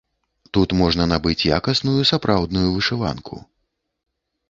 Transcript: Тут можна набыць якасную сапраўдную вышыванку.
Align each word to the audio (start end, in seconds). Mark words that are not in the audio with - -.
Тут 0.57 0.73
можна 0.79 1.03
набыць 1.11 1.47
якасную 1.59 2.01
сапраўдную 2.13 2.67
вышыванку. 2.75 3.35